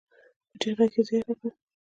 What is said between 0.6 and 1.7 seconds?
غږ يې زياته کړه.